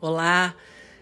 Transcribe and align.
Olá, 0.00 0.54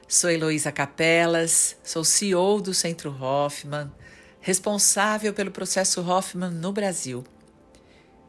sou 0.08 0.30
Heloísa 0.30 0.72
Capelas, 0.72 1.76
sou 1.84 2.02
CEO 2.02 2.62
do 2.62 2.72
Centro 2.72 3.10
Hoffman, 3.10 3.92
responsável 4.40 5.34
pelo 5.34 5.50
processo 5.50 6.00
Hoffman 6.00 6.48
no 6.48 6.72
Brasil. 6.72 7.22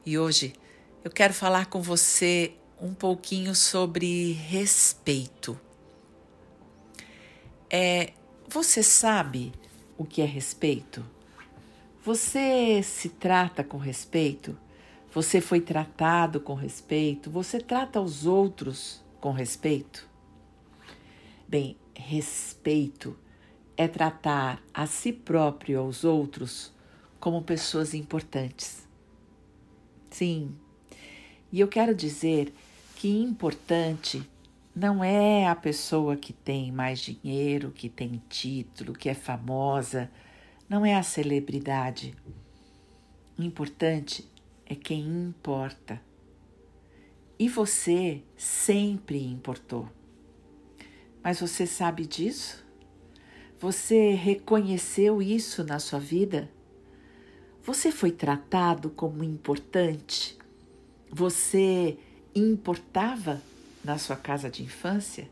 E 0.06 0.20
hoje 0.20 0.52
eu 1.06 1.10
quero 1.10 1.34
falar 1.34 1.68
com 1.68 1.82
você 1.82 2.54
um 2.82 2.94
pouquinho 2.94 3.56
sobre 3.56 4.34
respeito. 4.34 5.58
É, 7.70 8.12
você 8.50 8.84
sabe 8.84 9.54
o 9.98 10.04
que 10.04 10.22
é 10.22 10.26
respeito? 10.26 11.02
Você 12.04 12.84
se 12.84 13.08
trata 13.08 13.64
com 13.64 13.78
respeito? 13.78 14.58
Você 15.14 15.40
foi 15.40 15.62
tratado 15.62 16.42
com 16.42 16.56
respeito? 16.56 17.32
Você 17.32 17.58
trata 17.62 18.02
os 18.02 18.26
outros 18.26 19.02
com 19.22 19.32
respeito? 19.32 20.17
Bem, 21.50 21.78
respeito 21.96 23.18
é 23.78 23.88
tratar 23.88 24.62
a 24.74 24.86
si 24.86 25.14
próprio 25.14 25.74
e 25.74 25.76
aos 25.78 26.04
outros 26.04 26.74
como 27.22 27.42
pessoas 27.42 27.94
importantes. 27.94 28.86
Sim, 30.10 30.54
e 31.50 31.62
eu 31.62 31.70
quero 31.70 31.96
dizer 31.96 32.54
que 32.98 33.08
importante 33.08 34.30
não 34.76 35.02
é 35.02 35.48
a 35.48 35.56
pessoa 35.56 36.18
que 36.18 36.34
tem 36.34 36.70
mais 36.70 37.00
dinheiro, 37.00 37.72
que 37.72 37.88
tem 37.88 38.22
título, 38.28 38.92
que 38.92 39.08
é 39.08 39.14
famosa, 39.14 40.12
não 40.68 40.86
é 40.86 40.96
a 40.96 41.04
celebridade. 41.04 42.14
Importante 43.40 44.28
é 44.66 44.76
quem 44.76 45.00
importa. 45.00 46.02
E 47.40 47.48
você 47.48 48.22
sempre 48.36 49.24
importou. 49.24 49.88
Mas 51.28 51.42
você 51.42 51.68
sabe 51.68 52.06
disso? 52.06 52.64
Você 53.60 54.12
reconheceu 54.14 55.22
isso 55.22 55.62
na 55.62 55.78
sua 55.78 56.00
vida? 56.00 56.50
Você 57.64 57.92
foi 57.92 58.14
tratado 58.14 58.90
como 58.92 59.26
importante? 59.26 60.38
Você 61.12 61.98
importava 62.34 63.42
na 63.84 63.98
sua 63.98 64.16
casa 64.16 64.50
de 64.50 64.64
infância? 64.64 65.30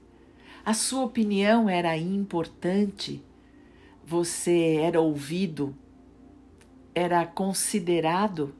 A 0.65 0.73
sua 0.73 1.05
opinião 1.05 1.69
era 1.69 1.95
importante? 1.95 3.23
Você 4.05 4.75
era 4.81 4.99
ouvido? 4.99 5.73
Era 6.93 7.25
considerado? 7.25 8.53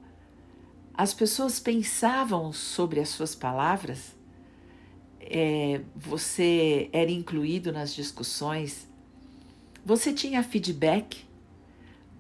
As 0.94 1.14
pessoas 1.14 1.60
pensavam 1.60 2.54
sobre 2.54 3.02
as 3.02 3.10
suas 3.10 3.36
palavras? 3.36 4.15
É, 5.28 5.82
você 5.96 6.90
era 6.94 7.10
incluído 7.10 7.72
nas 7.72 7.94
discussões? 7.94 8.88
Você 9.84 10.14
tinha 10.14 10.44
feedback? 10.44 11.26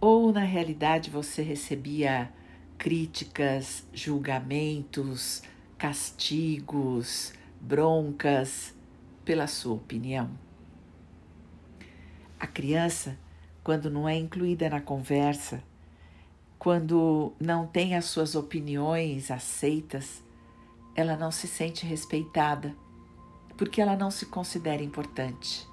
Ou 0.01 0.33
na 0.33 0.41
realidade 0.41 1.09
você 1.09 1.41
recebia 1.41 2.31
críticas, 2.77 3.85
julgamentos, 3.93 5.43
castigos, 5.77 7.33
broncas 7.61 8.73
pela 9.23 9.47
sua 9.47 9.75
opinião? 9.75 10.29
A 12.39 12.47
criança, 12.47 13.17
quando 13.63 13.89
não 13.89 14.09
é 14.09 14.15
incluída 14.15 14.69
na 14.69 14.81
conversa, 14.81 15.63
quando 16.57 17.33
não 17.39 17.67
tem 17.67 17.95
as 17.95 18.05
suas 18.05 18.35
opiniões 18.35 19.29
aceitas, 19.29 20.23
ela 20.95 21.15
não 21.15 21.31
se 21.31 21.47
sente 21.47 21.85
respeitada 21.85 22.75
porque 23.57 23.81
ela 23.81 23.95
não 23.95 24.11
se 24.11 24.25
considera 24.25 24.83
importante. 24.83 25.67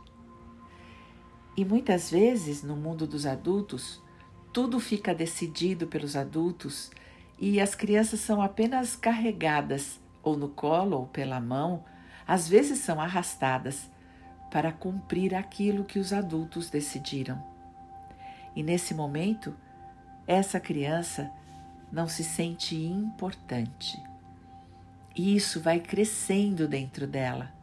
E 1.57 1.65
muitas 1.65 2.11
vezes, 2.11 2.63
no 2.63 2.77
mundo 2.77 3.07
dos 3.07 3.27
adultos, 3.27 4.01
tudo 4.53 4.81
fica 4.81 5.15
decidido 5.15 5.87
pelos 5.87 6.17
adultos 6.17 6.91
e 7.39 7.61
as 7.61 7.75
crianças 7.75 8.21
são 8.21 8.41
apenas 8.41 8.97
carregadas, 8.97 10.01
ou 10.23 10.37
no 10.37 10.49
colo 10.49 10.99
ou 10.99 11.07
pela 11.07 11.41
mão, 11.41 11.85
às 12.27 12.49
vezes 12.49 12.79
são 12.79 13.01
arrastadas 13.01 13.91
para 14.51 14.71
cumprir 14.71 15.35
aquilo 15.35 15.85
que 15.85 15.99
os 15.99 16.13
adultos 16.13 16.71
decidiram. 16.71 17.43
E 18.55 18.63
nesse 18.63 18.95
momento, 18.95 19.55
essa 20.27 20.61
criança 20.61 21.31
não 21.91 22.07
se 22.07 22.23
sente 22.23 22.77
importante. 22.77 24.01
E 25.17 25.35
isso 25.35 25.61
vai 25.61 25.81
crescendo 25.81 26.69
dentro 26.69 27.07
dela 27.07 27.62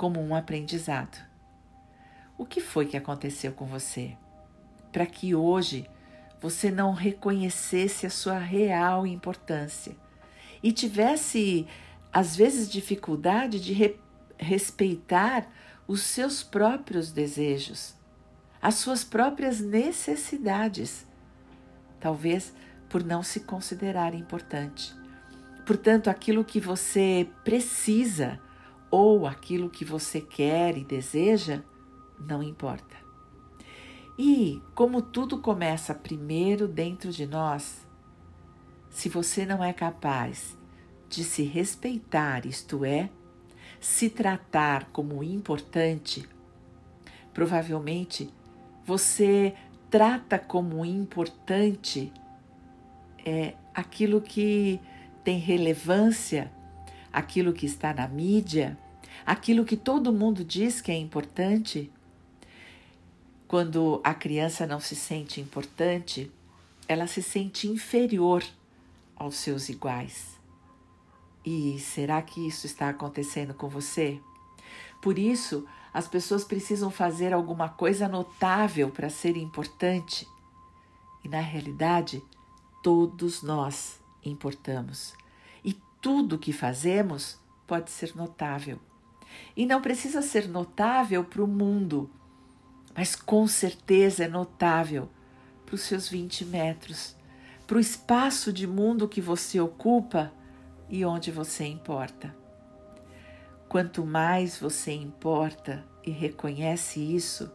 como 0.00 0.18
um 0.18 0.34
aprendizado. 0.34 1.22
O 2.38 2.46
que 2.46 2.58
foi 2.58 2.86
que 2.86 2.96
aconteceu 2.96 3.52
com 3.52 3.66
você? 3.66 4.16
Para 4.90 5.04
que 5.04 5.34
hoje 5.34 5.86
você 6.40 6.70
não 6.70 6.94
reconhecesse 6.94 8.06
a 8.06 8.10
sua 8.10 8.38
real 8.38 9.06
importância 9.06 9.94
e 10.62 10.72
tivesse, 10.72 11.66
às 12.10 12.34
vezes, 12.34 12.70
dificuldade 12.70 13.60
de 13.60 13.74
re 13.74 14.00
respeitar 14.38 15.46
os 15.86 16.00
seus 16.00 16.42
próprios 16.42 17.12
desejos, 17.12 17.94
as 18.62 18.76
suas 18.76 19.04
próprias 19.04 19.60
necessidades, 19.60 21.06
talvez 22.00 22.54
por 22.88 23.04
não 23.04 23.22
se 23.22 23.40
considerar 23.40 24.14
importante. 24.14 24.94
Portanto, 25.66 26.08
aquilo 26.08 26.42
que 26.42 26.58
você 26.58 27.28
precisa 27.44 28.40
ou 28.90 29.26
aquilo 29.26 29.70
que 29.70 29.84
você 29.84 30.20
quer 30.20 30.76
e 30.76 30.84
deseja, 30.84 31.62
não 32.18 32.42
importa. 32.42 32.96
E 34.18 34.60
como 34.74 35.00
tudo 35.00 35.38
começa 35.38 35.94
primeiro 35.94 36.68
dentro 36.68 37.10
de 37.10 37.26
nós, 37.26 37.86
se 38.90 39.08
você 39.08 39.46
não 39.46 39.62
é 39.62 39.72
capaz 39.72 40.58
de 41.08 41.24
se 41.24 41.42
respeitar, 41.42 42.44
isto 42.44 42.84
é, 42.84 43.08
se 43.80 44.10
tratar 44.10 44.90
como 44.92 45.24
importante, 45.24 46.28
provavelmente 47.32 48.28
você 48.84 49.54
trata 49.88 50.38
como 50.38 50.84
importante 50.84 52.12
é, 53.24 53.54
aquilo 53.74 54.20
que 54.20 54.80
tem 55.24 55.38
relevância 55.38 56.52
aquilo 57.12 57.52
que 57.52 57.66
está 57.66 57.92
na 57.92 58.06
mídia, 58.08 58.78
aquilo 59.24 59.64
que 59.64 59.76
todo 59.76 60.12
mundo 60.12 60.44
diz 60.44 60.80
que 60.80 60.90
é 60.90 60.96
importante. 60.96 61.90
Quando 63.46 64.00
a 64.04 64.14
criança 64.14 64.66
não 64.66 64.80
se 64.80 64.94
sente 64.94 65.40
importante, 65.40 66.30
ela 66.86 67.06
se 67.06 67.22
sente 67.22 67.68
inferior 67.68 68.44
aos 69.16 69.36
seus 69.36 69.68
iguais. 69.68 70.38
E 71.44 71.78
será 71.78 72.20
que 72.22 72.46
isso 72.46 72.66
está 72.66 72.88
acontecendo 72.88 73.54
com 73.54 73.68
você? 73.68 74.20
Por 75.00 75.18
isso, 75.18 75.66
as 75.92 76.06
pessoas 76.06 76.44
precisam 76.44 76.90
fazer 76.90 77.32
alguma 77.32 77.68
coisa 77.68 78.08
notável 78.08 78.90
para 78.90 79.10
ser 79.10 79.36
importante. 79.36 80.28
E 81.24 81.28
na 81.28 81.40
realidade, 81.40 82.22
todos 82.82 83.42
nós 83.42 83.98
importamos 84.24 85.14
tudo 86.00 86.38
que 86.38 86.52
fazemos 86.52 87.38
pode 87.66 87.90
ser 87.90 88.16
notável. 88.16 88.80
E 89.56 89.66
não 89.66 89.80
precisa 89.80 90.22
ser 90.22 90.48
notável 90.48 91.24
para 91.24 91.42
o 91.42 91.46
mundo, 91.46 92.10
mas 92.96 93.14
com 93.14 93.46
certeza 93.46 94.24
é 94.24 94.28
notável 94.28 95.08
para 95.64 95.74
os 95.74 95.82
seus 95.82 96.08
20 96.08 96.44
metros, 96.46 97.14
para 97.66 97.76
o 97.76 97.80
espaço 97.80 98.52
de 98.52 98.66
mundo 98.66 99.08
que 99.08 99.20
você 99.20 99.60
ocupa 99.60 100.32
e 100.88 101.04
onde 101.04 101.30
você 101.30 101.64
importa. 101.64 102.34
Quanto 103.68 104.04
mais 104.04 104.58
você 104.58 104.92
importa 104.92 105.86
e 106.04 106.10
reconhece 106.10 106.98
isso, 106.98 107.52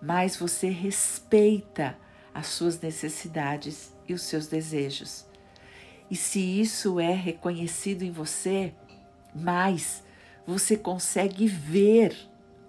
mais 0.00 0.36
você 0.36 0.70
respeita 0.70 1.98
as 2.32 2.46
suas 2.46 2.80
necessidades 2.80 3.94
e 4.08 4.14
os 4.14 4.22
seus 4.22 4.46
desejos 4.46 5.26
e 6.10 6.16
se 6.16 6.38
isso 6.38 7.00
é 7.00 7.12
reconhecido 7.12 8.02
em 8.02 8.10
você, 8.10 8.74
mais 9.34 10.04
você 10.46 10.76
consegue 10.76 11.46
ver 11.46 12.14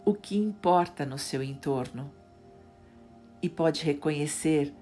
o 0.05 0.13
que 0.13 0.37
importa 0.37 1.05
no 1.05 1.17
seu 1.17 1.43
entorno 1.43 2.11
e 3.41 3.49
pode 3.49 3.83
reconhecer 3.83 4.73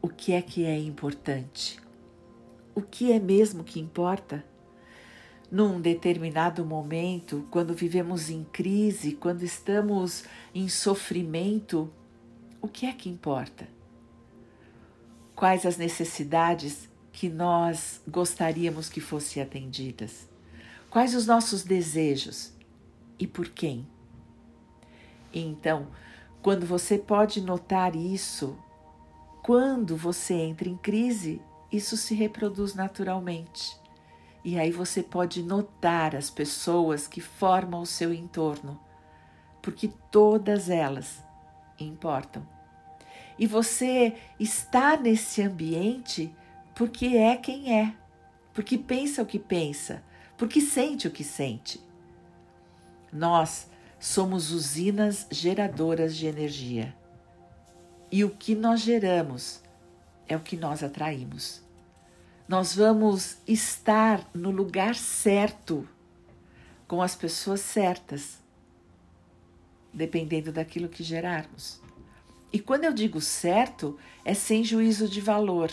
o 0.00 0.08
que 0.08 0.32
é 0.32 0.40
que 0.40 0.64
é 0.64 0.78
importante. 0.78 1.80
O 2.74 2.82
que 2.82 3.10
é 3.12 3.18
mesmo 3.18 3.64
que 3.64 3.80
importa? 3.80 4.44
Num 5.50 5.80
determinado 5.80 6.64
momento, 6.64 7.46
quando 7.50 7.74
vivemos 7.74 8.30
em 8.30 8.44
crise, 8.44 9.12
quando 9.12 9.42
estamos 9.42 10.24
em 10.54 10.68
sofrimento, 10.68 11.92
o 12.60 12.68
que 12.68 12.86
é 12.86 12.92
que 12.92 13.08
importa? 13.08 13.68
Quais 15.34 15.66
as 15.66 15.76
necessidades 15.76 16.88
que 17.14 17.28
nós 17.28 18.02
gostaríamos 18.08 18.88
que 18.88 19.00
fossem 19.00 19.40
atendidas? 19.40 20.28
Quais 20.90 21.14
os 21.14 21.26
nossos 21.26 21.62
desejos 21.62 22.52
e 23.18 23.24
por 23.24 23.48
quem? 23.48 23.86
Então, 25.32 25.86
quando 26.42 26.66
você 26.66 26.98
pode 26.98 27.40
notar 27.40 27.94
isso, 27.94 28.58
quando 29.44 29.96
você 29.96 30.34
entra 30.34 30.68
em 30.68 30.76
crise, 30.76 31.40
isso 31.70 31.96
se 31.96 32.16
reproduz 32.16 32.74
naturalmente. 32.74 33.76
E 34.44 34.58
aí 34.58 34.72
você 34.72 35.00
pode 35.00 35.40
notar 35.40 36.16
as 36.16 36.30
pessoas 36.30 37.06
que 37.06 37.20
formam 37.20 37.82
o 37.82 37.86
seu 37.86 38.12
entorno, 38.12 38.78
porque 39.62 39.88
todas 40.10 40.68
elas 40.68 41.22
importam. 41.78 42.44
E 43.38 43.46
você 43.46 44.16
está 44.38 44.96
nesse 44.96 45.42
ambiente 45.42 46.34
porque 46.74 47.06
é 47.06 47.36
quem 47.36 47.78
é, 47.78 47.94
porque 48.52 48.76
pensa 48.76 49.22
o 49.22 49.26
que 49.26 49.38
pensa, 49.38 50.02
porque 50.36 50.60
sente 50.60 51.06
o 51.06 51.10
que 51.10 51.22
sente. 51.22 51.80
Nós 53.12 53.68
somos 53.98 54.50
usinas 54.50 55.26
geradoras 55.30 56.16
de 56.16 56.26
energia. 56.26 56.94
E 58.10 58.24
o 58.24 58.30
que 58.30 58.54
nós 58.54 58.80
geramos 58.80 59.62
é 60.28 60.36
o 60.36 60.40
que 60.40 60.56
nós 60.56 60.82
atraímos. 60.82 61.62
Nós 62.46 62.74
vamos 62.74 63.38
estar 63.46 64.28
no 64.34 64.50
lugar 64.50 64.94
certo, 64.94 65.88
com 66.86 67.00
as 67.00 67.16
pessoas 67.16 67.60
certas, 67.60 68.38
dependendo 69.92 70.52
daquilo 70.52 70.88
que 70.88 71.02
gerarmos. 71.02 71.80
E 72.52 72.60
quando 72.60 72.84
eu 72.84 72.92
digo 72.92 73.20
certo, 73.20 73.98
é 74.24 74.34
sem 74.34 74.62
juízo 74.62 75.08
de 75.08 75.20
valor. 75.20 75.72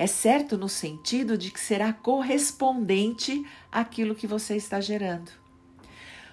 É 0.00 0.06
certo 0.06 0.56
no 0.56 0.66
sentido 0.66 1.36
de 1.36 1.50
que 1.50 1.60
será 1.60 1.92
correspondente 1.92 3.46
àquilo 3.70 4.14
que 4.14 4.26
você 4.26 4.56
está 4.56 4.80
gerando. 4.80 5.30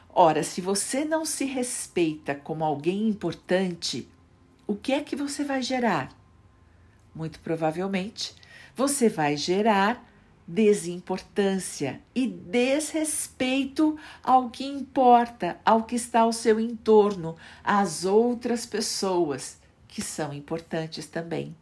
Ora, 0.10 0.42
se 0.42 0.62
você 0.62 1.04
não 1.04 1.26
se 1.26 1.44
respeita 1.44 2.34
como 2.34 2.64
alguém 2.64 3.10
importante, 3.10 4.08
o 4.66 4.74
que 4.74 4.94
é 4.94 5.02
que 5.04 5.18
você 5.18 5.44
vai 5.44 5.62
gerar? 5.62 6.18
Muito 7.14 7.42
provavelmente, 7.42 8.34
você 8.74 9.10
vai 9.10 9.36
gerar 9.36 10.02
desimportância 10.48 12.02
e 12.16 12.26
desrespeito 12.26 13.98
ao 14.24 14.50
que 14.50 14.66
importa, 14.66 15.60
ao 15.66 15.84
que 15.84 15.96
está 15.96 16.22
ao 16.22 16.32
seu 16.32 16.58
entorno, 16.58 17.36
às 17.62 18.06
outras 18.06 18.66
pessoas 18.66 19.60
que 19.90 20.02
são 20.02 20.32
importantes 20.32 21.06
também. 21.06 21.54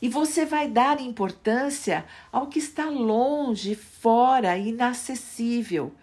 E 0.00 0.08
você 0.08 0.44
vai 0.44 0.68
dar 0.68 1.00
importância 1.00 2.04
ao 2.32 2.46
que 2.46 2.58
está 2.58 2.88
longe, 2.88 3.74
fora, 3.74 4.56
inacessível 4.56 5.94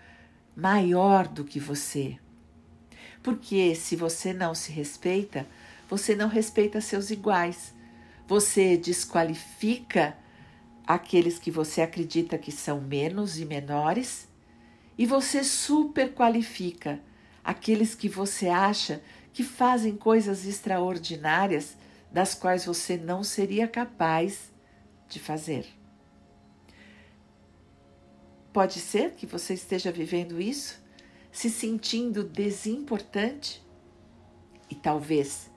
maior 0.56 1.27
do 1.27 1.44
que 1.44 1.59
você. 1.59 2.18
Porque 3.21 3.75
se 3.75 3.95
você 3.95 4.33
não 4.33 4.56
se 4.56 4.71
respeita, 4.71 5.47
você 5.89 6.15
não 6.15 6.27
respeita 6.27 6.81
seus 6.81 7.12
iguais. 7.12 7.74
Você 8.27 8.75
desqualifica 8.75 10.18
aqueles 10.85 11.38
que 11.38 11.51
você 11.51 11.81
acredita 11.81 12.38
que 12.38 12.51
são 12.51 12.79
menos 12.79 13.39
e 13.39 13.45
menores, 13.45 14.27
e 14.97 15.06
você 15.06 15.44
superqualifica 15.44 17.00
aqueles 17.44 17.94
que 17.94 18.09
você 18.09 18.47
acha 18.47 19.01
que 19.31 19.44
fazem 19.44 19.95
coisas 19.95 20.45
extraordinárias 20.45 21.77
das 22.12 22.33
quais 22.33 22.65
você 22.65 22.98
não 22.98 23.24
seria 23.24 23.68
capaz 23.68 24.51
de 25.07 25.19
fazer. 25.19 25.65
Pode 28.51 28.80
ser 28.80 29.12
que 29.12 29.25
você 29.25 29.54
esteja 29.54 29.92
vivendo 29.92 30.42
isso, 30.42 30.81
se 31.31 31.50
sentindo 31.50 32.24
desimportante? 32.24 33.63
E 34.69 34.75
talvez 34.75 35.50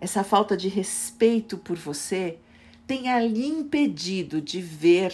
essa 0.00 0.22
falta 0.22 0.56
de 0.56 0.68
respeito 0.68 1.58
por 1.58 1.76
você 1.76 2.38
tenha 2.86 3.18
lhe 3.20 3.46
impedido 3.46 4.40
de 4.40 4.60
ver 4.60 5.12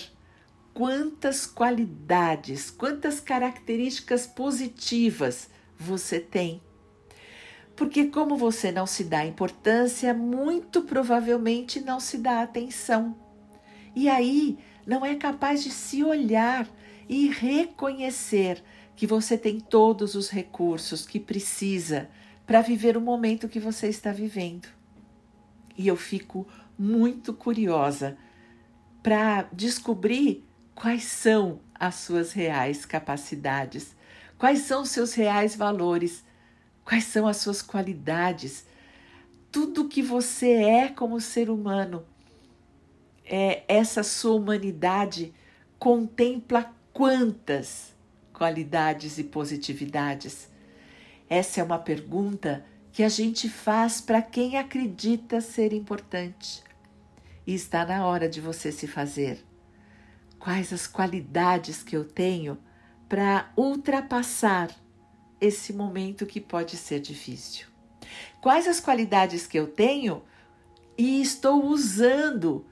quantas 0.75 1.47
qualidades, 1.47 2.71
quantas 2.71 3.21
características 3.21 4.27
positivas 4.27 5.49
você 5.79 6.21
tem. 6.21 6.61
Porque, 7.75 8.07
como 8.07 8.37
você 8.37 8.71
não 8.71 8.87
se 8.87 9.05
dá 9.05 9.25
importância, 9.25 10.13
muito 10.13 10.83
provavelmente 10.83 11.81
não 11.81 11.99
se 11.99 12.19
dá 12.19 12.43
atenção. 12.43 13.17
E 13.95 14.09
aí 14.09 14.59
não 14.87 15.05
é 15.05 15.15
capaz 15.15 15.63
de 15.63 15.71
se 15.71 16.03
olhar 16.03 16.69
e 17.09 17.29
reconhecer 17.29 18.63
que 18.95 19.07
você 19.07 19.37
tem 19.37 19.59
todos 19.59 20.15
os 20.15 20.29
recursos 20.29 21.07
que 21.07 21.19
precisa 21.19 22.09
para 22.47 22.61
viver 22.61 22.97
o 22.97 23.01
momento 23.01 23.49
que 23.49 23.61
você 23.61 23.89
está 23.89 24.13
vivendo. 24.13 24.69
E 25.77 25.89
eu 25.89 25.97
fico 25.97 26.47
muito 26.79 27.33
curiosa 27.33 28.17
para 29.03 29.43
descobrir 29.53 30.45
quais 30.75 31.05
são 31.05 31.61
as 31.75 31.97
suas 31.97 32.33
reais 32.33 32.85
capacidades, 32.85 33.97
quais 34.39 34.61
são 34.61 34.83
os 34.83 34.91
seus 34.91 35.15
reais 35.15 35.57
valores, 35.57 36.25
quais 36.85 37.05
são 37.05 37.27
as 37.27 37.39
suas 37.39 37.63
qualidades, 37.63 38.67
tudo 39.51 39.89
que 39.89 40.03
você 40.03 40.53
é 40.53 40.89
como 40.89 41.21
ser 41.21 41.51
humano. 41.51 42.05
É, 43.25 43.63
essa 43.69 44.03
sua 44.03 44.35
humanidade 44.35 45.33
contempla 45.79 46.73
quantas 46.93 47.95
qualidades 48.33 49.19
e 49.19 49.25
positividades? 49.25 50.49
Essa 51.29 51.61
é 51.61 51.65
uma 51.65 51.79
pergunta 51.79 52.65
que 52.93 53.03
a 53.03 53.09
gente 53.09 53.49
faz 53.49 54.01
para 54.01 54.21
quem 54.21 54.59
acredita 54.59 55.41
ser 55.41 55.73
importante. 55.73 56.63
E 57.47 57.55
está 57.55 57.85
na 57.87 58.07
hora 58.07 58.29
de 58.29 58.41
você 58.41 58.71
se 58.71 58.87
fazer. 58.87 59.45
Quais 60.39 60.73
as 60.73 60.87
qualidades 60.87 61.83
que 61.83 61.97
eu 61.97 62.05
tenho 62.05 62.59
para 63.09 63.51
ultrapassar 63.57 64.71
esse 65.43 65.75
momento 65.75 66.25
que 66.25 66.41
pode 66.41 66.77
ser 66.79 67.01
difícil? 67.01 67.67
Quais 68.41 68.67
as 68.67 68.81
qualidades 68.81 69.47
que 69.47 69.59
eu 69.59 69.67
tenho 69.67 70.23
e 70.97 71.21
estou 71.21 71.67
usando 71.67 72.65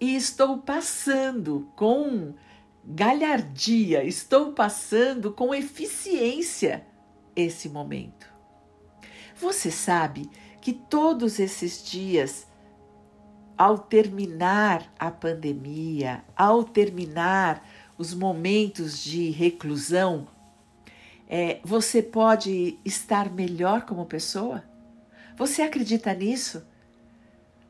e 0.00 0.16
estou 0.16 0.58
passando 0.58 1.70
com 1.76 2.34
galhardia, 2.84 4.02
estou 4.02 4.52
passando 4.52 5.32
com 5.32 5.54
eficiência 5.54 6.86
esse 7.36 7.68
momento. 7.68 8.26
Você 9.36 9.70
sabe 9.70 10.28
que 10.60 10.72
todos 10.72 11.38
esses 11.38 11.84
dias, 11.84 12.46
ao 13.56 13.78
terminar 13.78 14.90
a 14.98 15.10
pandemia, 15.10 16.24
ao 16.34 16.64
terminar 16.64 17.62
os 17.96 18.14
momentos 18.14 18.98
de 19.02 19.30
reclusão, 19.30 20.26
é, 21.28 21.60
você 21.62 22.02
pode 22.02 22.78
estar 22.84 23.30
melhor 23.30 23.82
como 23.82 24.06
pessoa? 24.06 24.64
Você 25.36 25.60
acredita 25.60 26.14
nisso? 26.14 26.62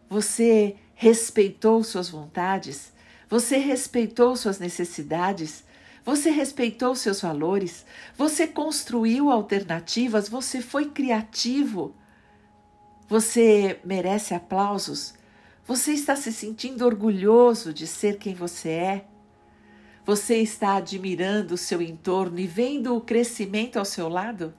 Você 0.09 0.77
respeitou 0.95 1.83
suas 1.83 2.09
vontades? 2.09 2.93
Você 3.29 3.59
respeitou 3.59 4.37
suas 4.37 4.61
necessidades? 4.61 5.65
Você 6.05 6.31
respeitou 6.31 6.95
seus 6.95 7.21
valores? 7.21 7.85
Você 8.17 8.47
construiu 8.47 9.29
alternativas? 9.31 10.29
Você 10.29 10.63
foi 10.63 10.91
criativo? 10.91 11.95
Você 13.09 13.81
merece 13.85 14.35
aplausos? 14.35 15.15
Você 15.67 15.93
está 15.93 16.15
se 16.15 16.33
sentindo 16.33 16.87
orgulhoso 16.87 17.75
de 17.75 17.87
ser 17.87 18.19
quem 18.19 18.35
você 18.35 18.71
é? 18.71 19.05
Você 20.09 20.39
está 20.39 20.77
admirando 20.77 21.53
o 21.53 21.59
seu 21.59 21.83
entorno 21.83 22.41
e 22.41 22.47
vendo 22.47 22.97
o 22.97 23.01
crescimento 23.03 23.79
ao 23.79 23.85
seu 23.85 24.09
lado? 24.09 24.55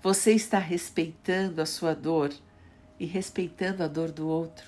Você 0.00 0.34
está 0.34 0.60
respeitando 0.60 1.60
a 1.60 1.66
sua 1.66 1.94
dor 1.94 2.32
e 2.96 3.06
respeitando 3.06 3.82
a 3.82 3.88
dor 3.88 4.12
do 4.12 4.28
outro? 4.28 4.64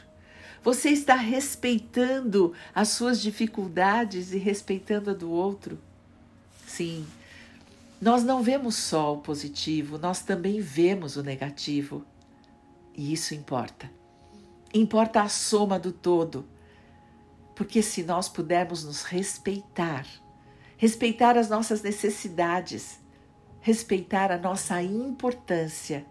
Você 0.64 0.90
está 0.90 1.14
respeitando 1.14 2.54
as 2.74 2.88
suas 2.88 3.22
dificuldades 3.22 4.32
e 4.32 4.38
respeitando 4.38 5.10
a 5.10 5.14
do 5.14 5.30
outro? 5.30 5.78
Sim, 6.66 7.06
nós 8.02 8.24
não 8.24 8.42
vemos 8.42 8.74
só 8.74 9.14
o 9.14 9.18
positivo, 9.18 9.96
nós 9.96 10.22
também 10.22 10.60
vemos 10.60 11.16
o 11.16 11.22
negativo. 11.22 12.04
E 12.96 13.12
isso 13.12 13.32
importa. 13.32 13.88
Importa 14.74 15.22
a 15.22 15.28
soma 15.28 15.78
do 15.78 15.92
todo. 15.92 16.44
Porque 17.58 17.82
se 17.82 18.04
nós 18.04 18.28
pudermos 18.28 18.84
nos 18.84 19.02
respeitar, 19.02 20.06
respeitar 20.76 21.36
as 21.36 21.48
nossas 21.48 21.82
necessidades, 21.82 23.00
respeitar 23.60 24.30
a 24.30 24.38
nossa 24.38 24.80
importância, 24.80 26.06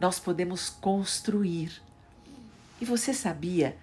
nós 0.00 0.18
podemos 0.18 0.70
construir 0.70 1.82
e 2.80 2.86
você 2.86 3.12
sabia 3.12 3.76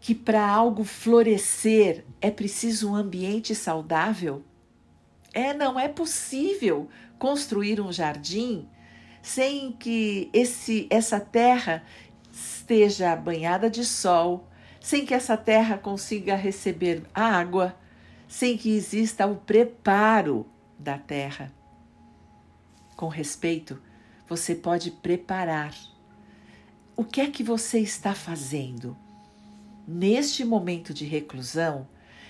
que 0.00 0.14
para 0.14 0.48
algo 0.48 0.84
florescer 0.84 2.04
é 2.20 2.30
preciso 2.30 2.92
um 2.92 2.94
ambiente 2.94 3.52
saudável? 3.52 4.44
É, 5.34 5.52
não 5.52 5.78
é 5.78 5.88
possível 5.88 6.88
construir 7.18 7.80
um 7.80 7.92
jardim 7.92 8.68
sem 9.20 9.72
que 9.72 10.30
esse, 10.32 10.86
essa 10.88 11.18
terra 11.18 11.82
esteja 12.32 13.16
banhada 13.16 13.68
de 13.68 13.84
sol, 13.84 14.48
sem 14.80 15.04
que 15.04 15.14
essa 15.14 15.36
terra 15.36 15.76
consiga 15.76 16.34
receber 16.34 17.02
água, 17.14 17.76
sem 18.26 18.56
que 18.56 18.70
exista 18.70 19.26
o 19.26 19.36
preparo 19.36 20.46
da 20.78 20.96
terra. 20.96 21.52
Com 22.96 23.08
respeito, 23.08 23.80
você 24.28 24.54
pode 24.54 24.90
preparar. 24.90 25.74
O 26.96 27.04
que 27.04 27.20
é 27.20 27.30
que 27.30 27.42
você 27.42 27.78
está 27.80 28.14
fazendo? 28.14 28.96
Neste 29.86 30.44
momento 30.44 30.94
de 30.94 31.04
reclusão, 31.04 31.86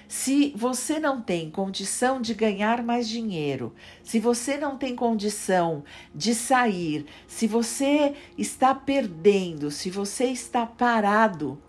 se 0.09 0.53
você 0.57 0.99
não 0.99 1.23
tem 1.23 1.49
condição 1.51 2.21
de 2.21 2.35
ganhar 2.35 2.83
mais 2.83 3.09
dinheiro, 3.09 3.73
se 4.03 4.19
você 4.19 4.57
não 4.57 4.77
tem 4.77 4.97
condição 4.97 5.85
de 6.13 6.35
sair, 6.35 7.07
se 7.29 7.47
você 7.47 8.17
está 8.37 8.75
perdendo, 8.75 9.71
se 9.71 9.89
você 9.89 10.25
está 10.25 10.67
parado, 10.67 11.63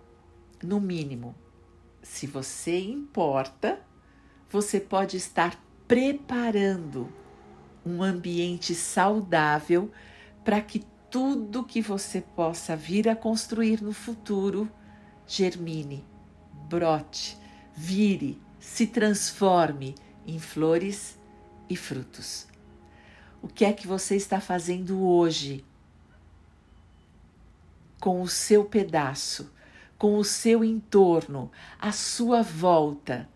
no 0.64 0.80
mínimo, 0.80 1.36
se 2.02 2.26
você 2.28 2.80
importa, 2.80 3.80
você 4.50 4.80
pode 4.80 5.18
estar 5.18 5.62
preparando 5.88 7.12
um 7.86 8.02
ambiente 8.04 8.74
saudável 8.76 9.92
para 10.44 10.62
que 10.62 10.86
tudo 11.10 11.64
que 11.64 11.82
você 11.82 12.22
possa 12.22 12.76
vir 12.76 13.10
a 13.10 13.16
construir 13.16 13.82
no 13.82 13.94
futuro 13.94 14.70
germine, 15.28 16.06
brote, 16.70 17.38
vire, 17.74 18.40
se 18.60 18.88
transforme 18.88 19.96
em 20.26 20.40
flores 20.40 21.18
e 21.70 21.76
frutos. 21.76 22.48
O 23.42 23.48
que 23.48 23.66
é 23.66 23.74
que 23.74 23.88
você 23.88 24.16
está 24.16 24.40
fazendo 24.40 25.04
hoje 25.04 25.66
com 28.00 28.22
o 28.22 28.28
seu 28.28 28.66
pedaço, 28.66 29.52
com 30.02 30.18
o 30.18 30.24
seu 30.24 30.64
entorno, 30.64 31.52
a 31.80 31.92
sua 31.92 32.42
volta? 32.42 33.30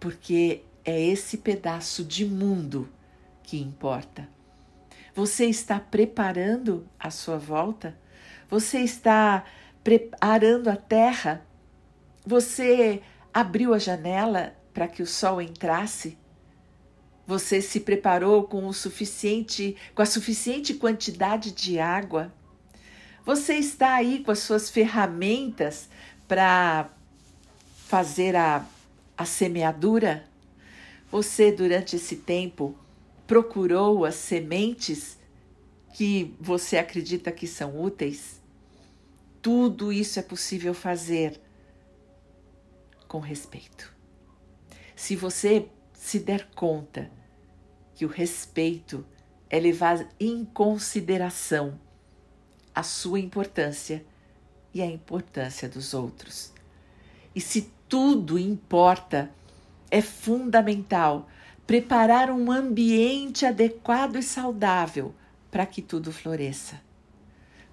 Porque 0.00 0.62
é 0.82 0.98
esse 0.98 1.36
pedaço 1.36 2.02
de 2.02 2.24
mundo 2.24 2.88
que 3.42 3.60
importa. 3.60 4.26
Você 5.14 5.44
está 5.44 5.78
preparando 5.78 6.88
a 6.98 7.10
sua 7.10 7.36
volta? 7.36 7.98
Você 8.48 8.78
está 8.78 9.44
preparando 9.84 10.68
a 10.68 10.76
terra? 10.76 11.44
Você 12.24 13.02
abriu 13.30 13.74
a 13.74 13.78
janela 13.78 14.56
para 14.72 14.88
que 14.88 15.02
o 15.02 15.06
sol 15.06 15.42
entrasse? 15.42 16.16
Você 17.26 17.60
se 17.60 17.80
preparou 17.80 18.44
com 18.44 18.66
o 18.66 18.72
suficiente, 18.72 19.76
com 19.94 20.00
a 20.00 20.06
suficiente 20.06 20.72
quantidade 20.72 21.52
de 21.52 21.78
água? 21.78 22.32
Você 23.24 23.54
está 23.54 23.94
aí 23.94 24.24
com 24.24 24.32
as 24.32 24.40
suas 24.40 24.68
ferramentas 24.68 25.88
para 26.26 26.90
fazer 27.86 28.34
a, 28.34 28.66
a 29.16 29.24
semeadura? 29.24 30.24
Você, 31.08 31.52
durante 31.52 31.94
esse 31.94 32.16
tempo, 32.16 32.76
procurou 33.24 34.04
as 34.04 34.16
sementes 34.16 35.18
que 35.94 36.34
você 36.40 36.76
acredita 36.76 37.30
que 37.30 37.46
são 37.46 37.80
úteis? 37.80 38.40
Tudo 39.40 39.92
isso 39.92 40.18
é 40.18 40.22
possível 40.22 40.74
fazer 40.74 41.40
com 43.06 43.20
respeito. 43.20 43.94
Se 44.96 45.14
você 45.14 45.68
se 45.94 46.18
der 46.18 46.48
conta 46.56 47.08
que 47.94 48.04
o 48.04 48.08
respeito 48.08 49.06
é 49.48 49.60
levar 49.60 50.08
em 50.18 50.44
consideração 50.44 51.78
a 52.74 52.82
sua 52.82 53.20
importância 53.20 54.04
e 54.72 54.80
a 54.80 54.86
importância 54.86 55.68
dos 55.68 55.94
outros. 55.94 56.52
E 57.34 57.40
se 57.40 57.70
tudo 57.88 58.38
importa, 58.38 59.30
é 59.90 60.00
fundamental 60.00 61.28
preparar 61.66 62.30
um 62.30 62.50
ambiente 62.50 63.44
adequado 63.44 64.16
e 64.16 64.22
saudável 64.22 65.14
para 65.50 65.66
que 65.66 65.82
tudo 65.82 66.10
floresça. 66.12 66.80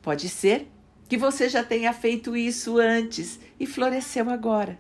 Pode 0.01 0.27
ser 0.29 0.67
que 1.07 1.17
você 1.17 1.49
já 1.49 1.63
tenha 1.63 1.91
feito 1.91 2.35
isso 2.35 2.77
antes 2.77 3.39
e 3.59 3.65
floresceu 3.65 4.29
agora. 4.29 4.77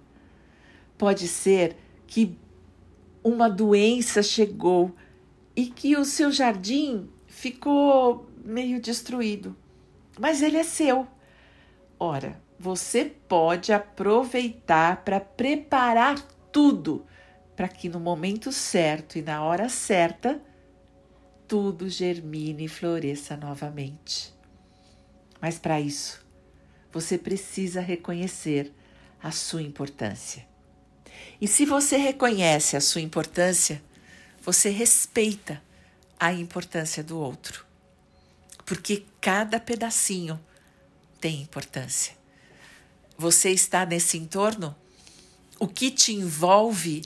Pode 0.97 1.27
ser 1.27 1.77
que 2.05 2.37
uma 3.23 3.49
doença 3.49 4.21
chegou 4.21 4.93
e 5.55 5.65
que 5.65 5.97
o 5.97 6.05
seu 6.05 6.31
jardim 6.31 7.09
ficou 7.27 8.29
meio 8.43 8.81
destruído, 8.81 9.55
mas 10.19 10.41
ele 10.41 10.57
é 10.57 10.63
seu. 10.63 11.07
Ora, 11.97 12.39
você 12.59 13.05
pode 13.05 13.71
aproveitar 13.71 15.03
para 15.03 15.19
preparar 15.19 16.21
tudo 16.51 17.05
para 17.55 17.67
que 17.67 17.89
no 17.89 17.99
momento 17.99 18.51
certo 18.51 19.17
e 19.17 19.21
na 19.21 19.43
hora 19.43 19.67
certa 19.69 20.41
tudo 21.47 21.89
germine 21.89 22.65
e 22.65 22.69
floresça 22.69 23.35
novamente. 23.35 24.33
Mas 25.41 25.57
para 25.57 25.79
isso, 25.81 26.25
você 26.91 27.17
precisa 27.17 27.81
reconhecer 27.81 28.71
a 29.21 29.31
sua 29.31 29.61
importância. 29.61 30.47
E 31.41 31.47
se 31.47 31.65
você 31.65 31.97
reconhece 31.97 32.77
a 32.77 32.81
sua 32.81 33.01
importância, 33.01 33.81
você 34.41 34.69
respeita 34.69 35.61
a 36.19 36.31
importância 36.33 37.03
do 37.03 37.19
outro. 37.19 37.68
Porque 38.69 39.03
cada 39.19 39.59
pedacinho 39.59 40.39
tem 41.19 41.41
importância. 41.41 42.15
Você 43.17 43.49
está 43.49 43.83
nesse 43.83 44.15
entorno? 44.15 44.75
O 45.59 45.67
que 45.67 45.89
te 45.89 46.13
envolve 46.13 47.01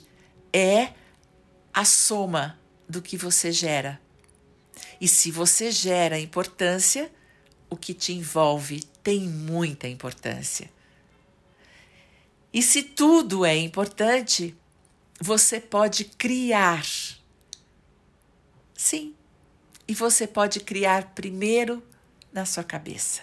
é 0.52 0.92
a 1.72 1.86
soma 1.86 2.60
do 2.86 3.00
que 3.00 3.16
você 3.16 3.50
gera. 3.50 3.98
E 5.00 5.08
se 5.08 5.30
você 5.30 5.70
gera 5.70 6.20
importância, 6.20 7.10
o 7.70 7.78
que 7.78 7.94
te 7.94 8.12
envolve 8.12 8.84
tem 9.02 9.26
muita 9.26 9.88
importância. 9.88 10.70
E 12.52 12.60
se 12.60 12.82
tudo 12.82 13.42
é 13.42 13.56
importante, 13.56 14.54
você 15.18 15.58
pode 15.58 16.04
criar. 16.04 16.84
Sim, 18.76 19.14
e 19.86 19.94
você 19.94 20.26
pode 20.26 20.60
criar 20.60 21.14
primeiro 21.14 21.82
na 22.32 22.44
sua 22.44 22.64
cabeça. 22.64 23.22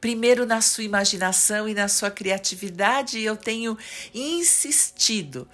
Primeiro 0.00 0.46
na 0.46 0.60
sua 0.60 0.84
imaginação 0.84 1.68
e 1.68 1.74
na 1.74 1.88
sua 1.88 2.10
criatividade, 2.10 3.20
eu 3.20 3.36
tenho 3.36 3.76
insistido 4.14 5.48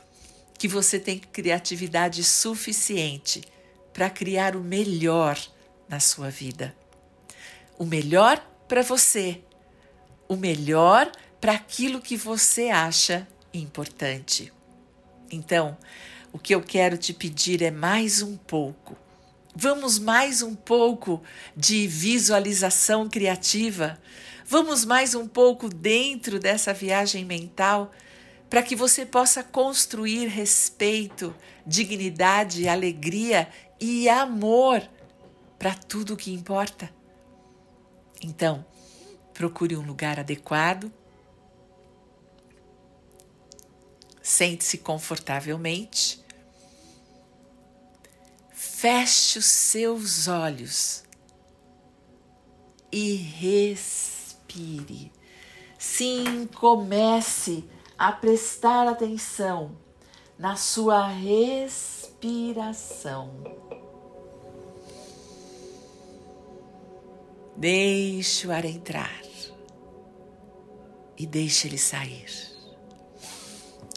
que 0.59 0.69
você 0.69 0.99
tem 0.99 1.19
criatividade 1.19 2.23
suficiente 2.23 3.43
para 3.93 4.11
criar 4.11 4.57
o 4.57 4.61
melhor 4.61 5.39
na 5.89 6.01
sua 6.01 6.31
vida. 6.31 6.75
O 7.79 7.85
melhor 7.85 8.39
para 8.69 8.83
você, 8.83 9.43
o 10.29 10.37
melhor 10.37 11.11
para 11.41 11.53
aquilo 11.53 12.01
que 12.01 12.17
você 12.17 12.69
acha 12.69 13.27
importante. 13.53 14.53
Então, 15.31 15.77
o 16.33 16.39
que 16.39 16.55
eu 16.55 16.63
quero 16.63 16.97
te 16.97 17.13
pedir 17.13 17.63
é 17.63 17.71
mais 17.71 18.23
um 18.23 18.37
pouco. 18.37 18.97
Vamos 19.55 19.99
mais 19.99 20.41
um 20.41 20.55
pouco 20.55 21.23
de 21.55 21.87
visualização 21.87 23.09
criativa. 23.09 24.01
Vamos 24.47 24.85
mais 24.85 25.15
um 25.15 25.29
pouco 25.29 25.69
dentro 25.69 26.41
dessa 26.41 26.73
viagem 26.73 27.25
mental 27.25 27.91
para 28.49 28.63
que 28.63 28.75
você 28.75 29.05
possa 29.05 29.43
construir 29.43 30.27
respeito, 30.27 31.35
dignidade, 31.67 32.67
alegria 32.67 33.49
e 33.79 34.09
amor 34.09 34.83
para 35.59 35.75
tudo 35.75 36.15
o 36.15 36.17
que 36.17 36.33
importa. 36.33 36.91
Então, 38.23 38.65
procure 39.35 39.77
um 39.77 39.83
lugar 39.83 40.19
adequado, 40.19 40.91
sente-se 44.23 44.79
confortavelmente, 44.79 46.22
feche 48.83 49.39
os 49.39 49.45
seus 49.45 50.27
olhos 50.27 51.05
e 52.91 53.15
respire. 53.15 55.13
Sim, 55.79 56.49
comece 56.53 57.63
a 57.97 58.11
prestar 58.11 58.89
atenção 58.89 59.79
na 60.37 60.57
sua 60.57 61.07
respiração. 61.07 62.11
Deixe 67.57 68.49
o 68.49 68.51
ar 68.51 68.65
entrar 68.65 69.23
e 71.17 71.25
deixe 71.25 71.69
ele 71.69 71.79
sair. 71.79 72.51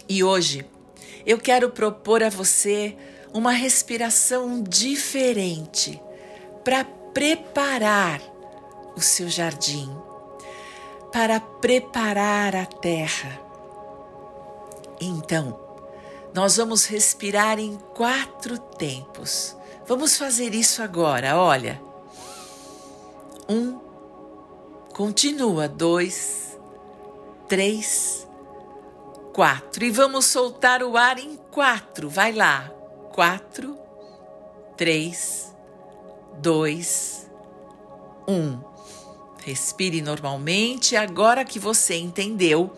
E 0.07 0.23
hoje 0.23 0.63
eu 1.25 1.39
quero 1.39 1.71
propor 1.71 2.21
a 2.21 2.29
você 2.29 2.95
uma 3.35 3.51
respiração 3.51 4.63
diferente 4.63 6.01
para 6.63 6.85
preparar 6.85 8.21
o 8.95 9.01
seu 9.01 9.27
jardim, 9.27 9.93
para 11.11 11.41
preparar 11.41 12.55
a 12.55 12.65
terra. 12.65 13.37
Então, 15.01 15.59
nós 16.33 16.55
vamos 16.55 16.85
respirar 16.85 17.59
em 17.59 17.75
quatro 17.93 18.57
tempos. 18.57 19.53
Vamos 19.85 20.15
fazer 20.15 20.55
isso 20.55 20.81
agora, 20.81 21.37
olha. 21.37 21.81
Um, 23.49 23.77
continua, 24.93 25.67
dois, 25.67 26.57
três, 27.49 28.25
quatro. 29.33 29.83
E 29.83 29.91
vamos 29.91 30.23
soltar 30.23 30.81
o 30.81 30.95
ar 30.95 31.19
em 31.19 31.35
quatro. 31.51 32.09
Vai 32.09 32.31
lá. 32.31 32.74
Quatro, 33.15 33.77
três, 34.75 35.55
dois, 36.41 37.31
um. 38.27 38.59
Respire 39.41 40.01
normalmente. 40.01 40.97
Agora 40.97 41.45
que 41.45 41.57
você 41.57 41.95
entendeu, 41.95 42.75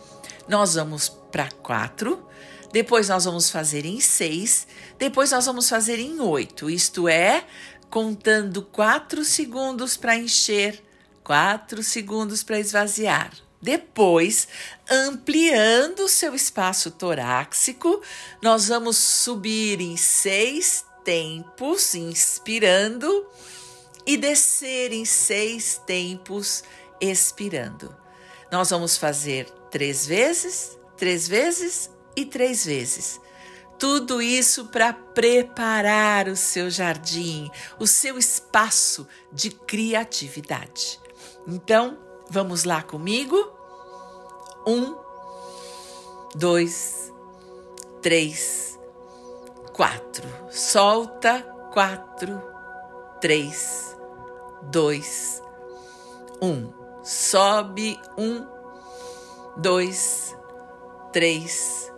nós 0.48 0.75
vamos 0.75 1.10
para 1.10 1.50
quatro. 1.50 2.24
Depois 2.72 3.10
nós 3.10 3.25
vamos 3.25 3.50
fazer 3.50 3.84
em 3.84 4.00
seis. 4.00 4.67
Depois 5.00 5.32
nós 5.32 5.48
vamos 5.48 5.67
fazer 5.67 5.98
em 5.98 6.20
oito. 6.20 6.70
Isto 6.70 7.08
é, 7.08 7.44
contando 7.89 8.62
quatro 8.62 9.25
segundos 9.25 9.98
para 9.98 10.15
encher, 10.15 10.84
quatro 11.24 11.82
segundos 11.82 12.44
para 12.44 12.60
esvaziar. 12.60 13.32
Depois, 13.67 14.47
ampliando 14.89 16.05
o 16.05 16.07
seu 16.07 16.33
espaço 16.33 16.89
torácico, 16.89 18.01
nós 18.41 18.69
vamos 18.69 18.95
subir 18.95 19.81
em 19.81 19.97
seis 19.97 20.86
tempos, 21.03 21.93
inspirando, 21.93 23.27
e 24.05 24.15
descer 24.15 24.93
em 24.93 25.03
seis 25.03 25.81
tempos, 25.86 26.63
expirando. 27.01 27.93
Nós 28.50 28.69
vamos 28.69 28.95
fazer 28.95 29.50
três 29.69 30.07
vezes, 30.07 30.79
três 30.95 31.27
vezes 31.27 31.89
e 32.15 32.24
três 32.24 32.63
vezes. 32.63 33.19
Tudo 33.77 34.21
isso 34.21 34.67
para 34.67 34.93
preparar 34.93 36.29
o 36.29 36.38
seu 36.38 36.69
jardim, 36.69 37.51
o 37.77 37.86
seu 37.86 38.17
espaço 38.17 39.05
de 39.29 39.50
criatividade. 39.50 40.97
Então, 41.45 42.07
Vamos 42.29 42.65
lá 42.65 42.81
comigo? 42.81 43.57
Um, 44.67 44.97
dois, 46.36 47.13
três, 48.01 48.77
quatro. 49.71 50.27
Solta. 50.50 51.55
Quatro, 51.71 52.41
três, 53.21 53.95
dois, 54.63 55.43
um. 56.41 56.74
Sobe. 57.03 58.00
Um, 58.17 58.47
dois, 59.55 60.36
três, 61.13 61.91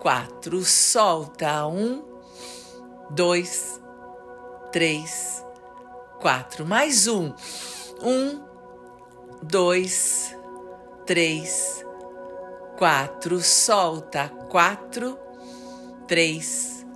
quatro. 0.00 0.62
Solta. 0.64 1.66
Um, 1.66 2.02
dois, 3.10 3.80
três, 4.72 5.42
quatro. 6.20 6.66
Mais 6.66 7.06
um. 7.06 7.32
Um, 8.02 8.42
dois, 9.40 10.36
três, 11.06 11.85
quatro. 12.76 13.40
Solta. 13.40 14.28
Quatro, 14.48 15.18
três, 16.06 16.86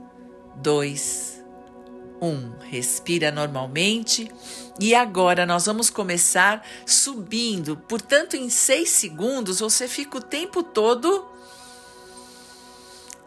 dois, 0.57 1.43
um. 2.21 2.53
Respira 2.61 3.31
normalmente. 3.31 4.31
E 4.79 4.95
agora 4.95 5.45
nós 5.45 5.67
vamos 5.67 5.91
começar 5.91 6.67
subindo. 6.87 7.77
Portanto, 7.77 8.37
em 8.37 8.49
seis 8.49 8.91
segundos 8.91 9.61
você 9.61 9.89
fica 9.89 10.19
o 10.19 10.23
tempo 10.23 10.63
todo 10.63 11.27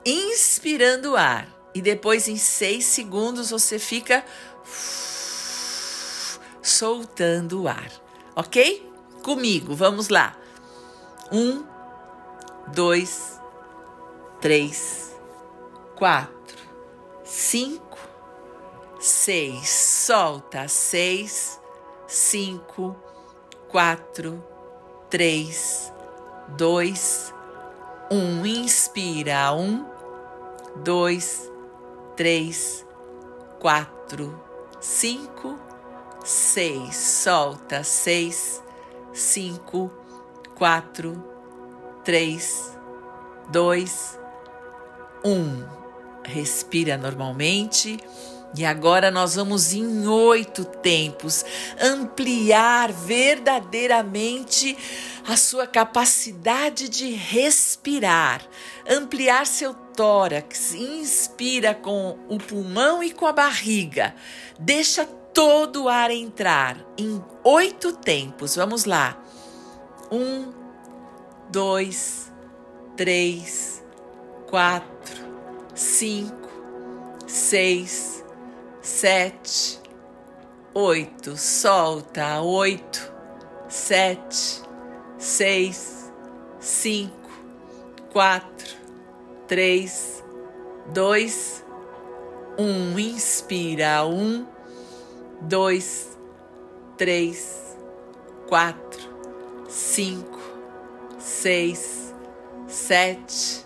inspirando 0.05 1.15
ar. 1.15 1.47
E 1.75 1.81
depois, 1.81 2.27
em 2.27 2.37
seis 2.37 2.85
segundos, 2.85 3.49
você 3.49 3.79
fica 3.79 4.23
soltando 6.61 7.63
o 7.63 7.67
ar. 7.67 7.91
Ok? 8.35 8.93
comigo. 9.23 9.73
Vamos 9.73 10.09
lá. 10.09 10.37
Um, 11.31 11.63
dois, 12.67 13.39
três, 14.39 15.15
quatro, 15.95 16.57
cinco, 17.23 17.97
seis. 18.99 19.69
Solta. 19.69 20.67
Seis, 20.67 21.59
cinco, 22.07 22.95
quatro, 23.69 24.43
três, 25.09 25.93
dois, 26.49 27.33
um. 28.11 28.45
Inspira. 28.45 29.53
Um, 29.53 29.85
dois, 30.83 31.49
três, 32.15 32.85
quatro, 33.59 34.39
cinco, 34.79 35.57
seis. 36.23 36.95
Solta. 36.95 37.83
Seis 37.83 38.63
cinco, 39.13 39.91
quatro, 40.55 41.23
três, 42.03 42.75
dois, 43.49 44.19
um. 45.23 45.63
Respira 46.25 46.97
normalmente. 46.97 47.99
E 48.55 48.63
agora 48.63 49.09
nós 49.09 49.33
vamos 49.35 49.73
em 49.73 50.07
oito 50.07 50.63
tempos 50.63 51.43
ampliar 51.81 52.91
verdadeiramente 52.91 54.77
a 55.27 55.35
sua 55.35 55.65
capacidade 55.65 56.87
de 56.87 57.09
respirar, 57.11 58.43
ampliar 58.87 59.47
seu 59.47 59.73
tórax, 59.73 60.75
inspira 60.75 61.73
com 61.73 62.19
o 62.29 62.37
pulmão 62.37 63.03
e 63.03 63.11
com 63.11 63.25
a 63.25 63.33
barriga, 63.33 64.13
deixa 64.59 65.03
todo 65.33 65.85
o 65.85 65.89
ar 65.89 66.11
entrar 66.11 66.77
em 66.95 67.23
oito 67.43 67.91
tempos. 67.93 68.55
Vamos 68.55 68.85
lá. 68.85 69.17
Um, 70.11 70.62
dois, 71.53 72.31
três, 72.97 73.83
quatro, 74.49 75.23
cinco, 75.75 76.49
seis, 77.27 78.25
sete, 78.81 79.79
oito. 80.73 81.37
Solta. 81.37 82.41
Oito, 82.41 83.13
sete, 83.69 84.63
seis, 85.19 86.11
cinco, 86.59 87.29
quatro, 88.11 88.75
três, 89.47 90.23
dois, 90.91 91.63
um. 92.57 92.97
Inspira. 92.97 94.03
Um 94.07 94.47
dois, 95.39 96.17
três, 96.97 97.77
quatro, 98.47 99.01
cinco, 99.69 100.42
seis, 101.23 102.13
sete, 102.67 103.65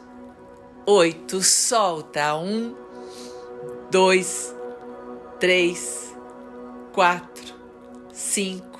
oito. 0.85 1.41
Solta. 1.41 2.35
Um, 2.35 2.75
dois, 3.89 4.55
três, 5.39 6.15
quatro, 6.93 7.55
cinco, 8.13 8.79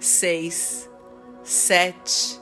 seis, 0.00 0.88
sete, 1.44 2.40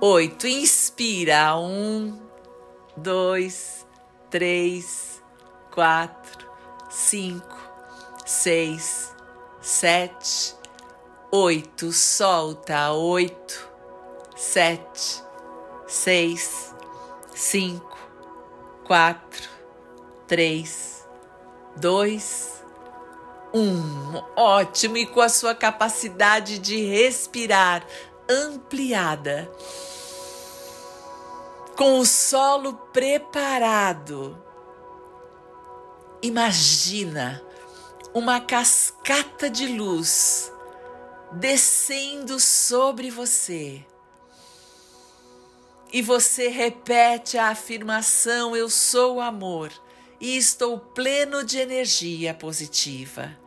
oito. 0.00 0.46
Inspira. 0.46 1.56
Um, 1.56 2.18
dois, 2.96 3.86
três, 4.28 5.22
quatro, 5.70 6.48
cinco 6.90 7.64
seis, 8.24 9.14
sete, 9.60 10.56
oito. 11.30 11.92
Solta. 11.92 12.92
Oito, 12.92 13.68
sete, 14.54 15.20
seis, 15.84 16.72
cinco, 17.34 17.98
quatro, 18.84 19.50
três, 20.28 21.04
dois, 21.76 22.62
um. 23.52 24.22
Ótimo! 24.36 24.96
E 24.96 25.06
com 25.06 25.20
a 25.20 25.28
sua 25.28 25.56
capacidade 25.56 26.60
de 26.60 26.84
respirar 26.84 27.84
ampliada, 28.30 29.50
com 31.76 31.98
o 31.98 32.06
solo 32.06 32.74
preparado, 32.92 34.40
imagina 36.22 37.42
uma 38.14 38.40
cascata 38.40 39.50
de 39.50 39.66
luz 39.66 40.52
descendo 41.32 42.38
sobre 42.38 43.10
você. 43.10 43.84
E 45.94 46.02
você 46.02 46.48
repete 46.48 47.38
a 47.38 47.50
afirmação: 47.50 48.56
Eu 48.56 48.68
sou 48.68 49.20
amor 49.20 49.72
e 50.20 50.36
estou 50.36 50.76
pleno 50.76 51.44
de 51.44 51.56
energia 51.56 52.34
positiva. 52.34 53.38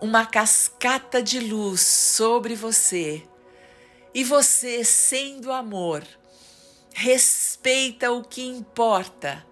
uma 0.00 0.24
cascata 0.24 1.20
de 1.20 1.40
luz 1.40 1.80
sobre 1.80 2.54
você. 2.54 3.24
E 4.14 4.22
você, 4.22 4.84
sendo 4.84 5.50
amor, 5.50 6.06
respeita 6.94 8.12
o 8.12 8.22
que 8.22 8.42
importa, 8.42 9.44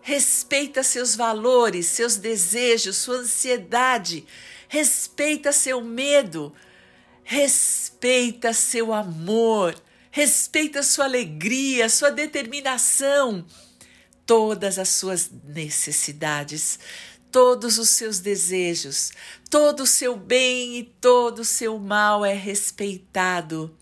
respeita 0.00 0.82
seus 0.82 1.14
valores, 1.14 1.84
seus 1.84 2.16
desejos, 2.16 2.96
sua 2.96 3.16
ansiedade, 3.16 4.24
respeita 4.68 5.52
seu 5.52 5.82
medo, 5.82 6.54
respeita 7.22 8.54
seu 8.54 8.94
amor, 8.94 9.74
respeita 10.12 10.84
sua 10.84 11.06
alegria, 11.06 11.88
sua 11.88 12.10
determinação, 12.10 13.44
todas 14.24 14.78
as 14.78 14.90
suas 14.90 15.28
necessidades 15.44 16.78
todos 17.32 17.78
os 17.78 17.88
seus 17.88 18.20
desejos, 18.20 19.10
todo 19.48 19.80
o 19.80 19.86
seu 19.86 20.14
bem 20.14 20.76
e 20.76 20.84
todo 20.84 21.38
o 21.38 21.44
seu 21.44 21.78
mal 21.78 22.24
é 22.24 22.34
respeitado. 22.34 23.74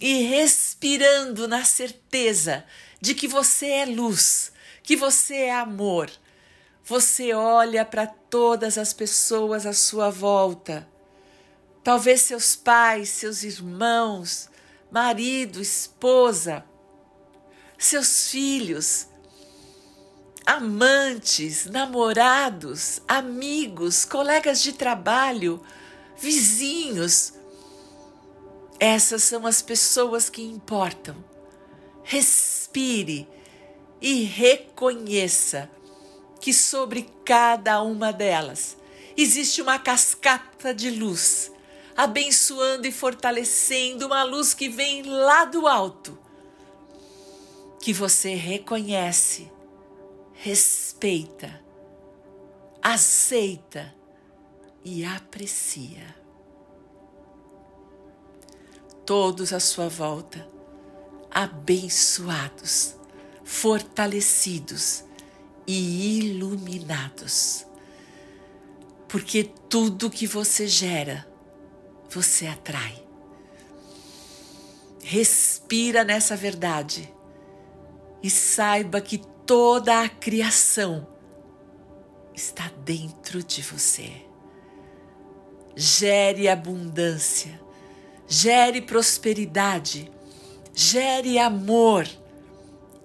E 0.00 0.22
respirando 0.22 1.48
na 1.48 1.64
certeza 1.64 2.64
de 3.00 3.14
que 3.14 3.26
você 3.26 3.66
é 3.66 3.86
luz, 3.86 4.52
que 4.82 4.94
você 4.94 5.34
é 5.34 5.54
amor, 5.54 6.08
você 6.84 7.34
olha 7.34 7.84
para 7.84 8.06
todas 8.06 8.78
as 8.78 8.92
pessoas 8.92 9.66
à 9.66 9.72
sua 9.72 10.08
volta. 10.08 10.88
Talvez 11.82 12.22
seus 12.22 12.54
pais, 12.54 13.08
seus 13.08 13.42
irmãos, 13.42 14.48
marido, 14.92 15.60
esposa, 15.60 16.64
seus 17.78 18.28
filhos, 18.28 19.06
amantes, 20.44 21.64
namorados, 21.64 23.00
amigos, 23.08 24.04
colegas 24.04 24.62
de 24.62 24.74
trabalho, 24.74 25.62
vizinhos. 26.18 27.32
Essas 28.78 29.22
são 29.22 29.46
as 29.46 29.62
pessoas 29.62 30.28
que 30.28 30.42
importam. 30.42 31.16
Respire 32.04 33.26
e 34.00 34.24
reconheça 34.24 35.70
que 36.40 36.52
sobre 36.52 37.08
cada 37.24 37.80
uma 37.82 38.12
delas 38.12 38.76
existe 39.16 39.62
uma 39.62 39.78
cascata 39.78 40.74
de 40.74 40.90
luz, 40.90 41.51
abençoando 41.96 42.86
e 42.86 42.92
fortalecendo 42.92 44.06
uma 44.06 44.22
luz 44.22 44.54
que 44.54 44.68
vem 44.68 45.02
lá 45.02 45.44
do 45.44 45.66
alto, 45.66 46.18
que 47.80 47.92
você 47.92 48.34
reconhece 48.34 49.50
respeita, 50.42 51.62
aceita 52.82 53.94
e 54.84 55.04
aprecia. 55.04 56.16
Todos 59.06 59.52
à 59.52 59.60
sua 59.60 59.88
volta, 59.88 60.44
abençoados, 61.30 62.96
fortalecidos 63.44 65.04
e 65.64 66.18
iluminados. 66.18 67.64
Porque 69.06 69.44
tudo 69.68 70.10
que 70.10 70.26
você 70.26 70.66
gera, 70.66 71.24
você 72.12 72.46
atrai. 72.46 73.02
Respira 75.02 76.04
nessa 76.04 76.36
verdade 76.36 77.12
e 78.22 78.28
saiba 78.28 79.00
que 79.00 79.18
toda 79.46 80.02
a 80.02 80.08
criação 80.08 81.08
está 82.34 82.70
dentro 82.84 83.42
de 83.42 83.62
você. 83.62 84.10
Gere 85.74 86.48
abundância, 86.48 87.60
gere 88.28 88.82
prosperidade, 88.82 90.12
gere 90.74 91.38
amor 91.38 92.06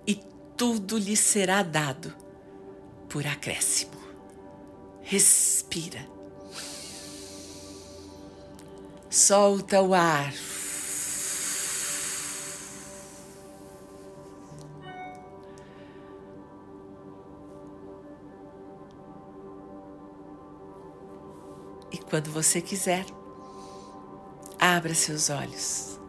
e 0.06 0.15
tudo 0.56 0.98
lhe 0.98 1.15
será 1.15 1.63
dado 1.63 2.13
por 3.08 3.26
acréscimo. 3.26 3.98
Respira. 5.02 6.17
Solta 9.18 9.82
o 9.82 9.96
ar 9.96 10.32
E 21.92 21.98
quando 21.98 22.30
você 22.30 22.62
quiser, 22.62 23.08
abra 24.60 24.94
seus 24.94 25.32
olhos. 25.32 26.00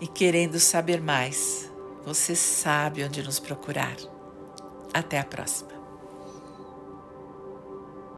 E 0.00 0.06
querendo 0.06 0.60
saber 0.60 1.00
mais, 1.00 1.68
você 2.06 2.36
sabe 2.36 3.02
onde 3.02 3.24
nos 3.24 3.40
procurar. 3.40 4.21
Até 4.92 5.18
a 5.18 5.24
próxima. 5.24 5.81